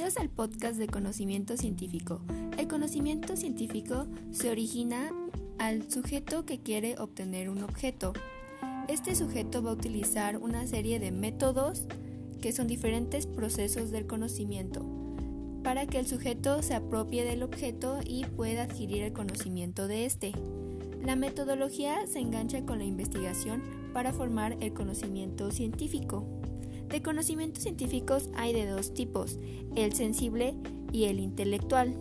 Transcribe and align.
Bienvenidos 0.00 0.22
al 0.22 0.30
podcast 0.30 0.78
de 0.78 0.86
conocimiento 0.86 1.58
científico. 1.58 2.22
El 2.56 2.68
conocimiento 2.68 3.36
científico 3.36 4.06
se 4.30 4.50
origina 4.50 5.12
al 5.58 5.90
sujeto 5.90 6.46
que 6.46 6.58
quiere 6.58 6.96
obtener 6.98 7.50
un 7.50 7.62
objeto. 7.62 8.14
Este 8.88 9.14
sujeto 9.14 9.62
va 9.62 9.72
a 9.72 9.74
utilizar 9.74 10.38
una 10.38 10.66
serie 10.66 11.00
de 11.00 11.10
métodos 11.10 11.82
que 12.40 12.52
son 12.52 12.66
diferentes 12.66 13.26
procesos 13.26 13.90
del 13.90 14.06
conocimiento 14.06 14.80
para 15.62 15.84
que 15.84 15.98
el 15.98 16.06
sujeto 16.06 16.62
se 16.62 16.72
apropie 16.72 17.22
del 17.22 17.42
objeto 17.42 17.98
y 18.02 18.24
pueda 18.24 18.62
adquirir 18.62 19.02
el 19.02 19.12
conocimiento 19.12 19.86
de 19.86 20.06
este. 20.06 20.32
La 21.04 21.14
metodología 21.14 22.06
se 22.06 22.20
engancha 22.20 22.64
con 22.64 22.78
la 22.78 22.84
investigación 22.84 23.62
para 23.92 24.14
formar 24.14 24.56
el 24.60 24.72
conocimiento 24.72 25.50
científico. 25.50 26.24
De 26.90 27.02
conocimientos 27.02 27.62
científicos 27.62 28.28
hay 28.34 28.52
de 28.52 28.66
dos 28.66 28.92
tipos, 28.92 29.38
el 29.76 29.92
sensible 29.92 30.54
y 30.92 31.04
el 31.04 31.20
intelectual. 31.20 31.94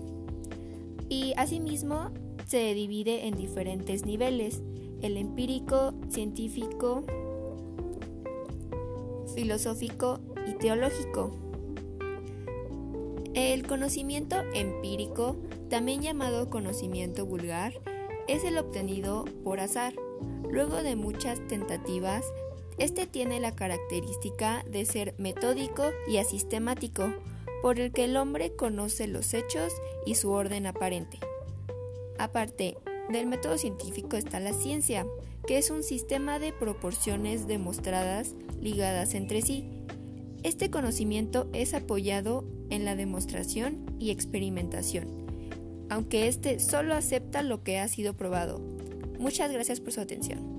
Y 1.10 1.34
asimismo 1.38 2.12
se 2.48 2.74
divide 2.74 3.28
en 3.28 3.38
diferentes 3.38 4.06
niveles, 4.06 4.64
el 5.02 5.18
empírico, 5.18 5.94
científico, 6.10 7.04
filosófico 9.36 10.20
y 10.48 10.54
teológico. 10.54 11.32
El 13.36 13.68
conocimiento 13.68 14.38
empírico, 14.56 15.36
también 15.70 16.02
llamado 16.02 16.50
conocimiento 16.50 17.28
vulgar, 17.28 17.74
es 18.28 18.44
el 18.44 18.58
obtenido 18.58 19.26
por 19.44 19.60
azar. 19.60 19.94
Luego 20.50 20.78
de 20.78 20.96
muchas 20.96 21.40
tentativas, 21.48 22.26
este 22.80 23.08
tiene 23.08 23.40
la 23.40 23.56
característica 23.56 24.64
de 24.70 24.86
ser 24.86 25.14
metódico 25.18 25.84
y 26.08 26.18
asistemático, 26.18 27.14
por 27.62 27.80
el 27.80 27.92
que 27.92 28.06
el 28.06 28.16
hombre 28.16 28.56
conoce 28.56 29.08
los 29.08 29.34
hechos 29.34 29.74
y 30.06 30.16
su 30.16 30.32
orden 30.32 30.66
aparente. 30.66 31.20
Aparte 32.18 32.78
del 33.10 33.28
método 33.28 33.58
científico 33.58 34.16
está 34.16 34.40
la 34.40 34.54
ciencia, 34.54 35.06
que 35.46 35.58
es 35.58 35.70
un 35.70 35.84
sistema 35.84 36.40
de 36.40 36.54
proporciones 36.54 37.48
demostradas 37.48 38.36
ligadas 38.62 39.14
entre 39.14 39.42
sí. 39.42 39.70
Este 40.44 40.70
conocimiento 40.70 41.50
es 41.52 41.74
apoyado 41.74 42.46
en 42.70 42.86
la 42.86 42.96
demostración 42.96 43.86
y 44.00 44.12
experimentación, 44.12 45.08
aunque 45.90 46.28
este 46.28 46.60
solo 46.60 46.94
acepta 46.94 47.44
lo 47.44 47.64
que 47.64 47.80
ha 47.80 47.88
sido 47.90 48.14
probado. 48.14 48.62
Muchas 49.20 49.52
gracias 49.52 49.82
por 49.82 49.92
su 49.92 50.00
atención. 50.00 50.59